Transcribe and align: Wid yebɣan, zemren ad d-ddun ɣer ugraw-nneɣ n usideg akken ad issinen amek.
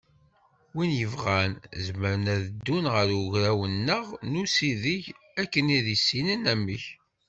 Wid 0.73 0.91
yebɣan, 0.99 1.51
zemren 1.85 2.25
ad 2.33 2.41
d-ddun 2.45 2.85
ɣer 2.93 3.07
ugraw-nneɣ 3.19 4.05
n 4.29 4.31
usideg 4.43 5.03
akken 5.41 5.65
ad 5.77 5.87
issinen 5.95 6.43
amek. 6.53 6.85